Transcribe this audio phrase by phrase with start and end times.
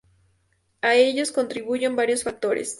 [0.81, 2.69] A ello contribuyen varios factores.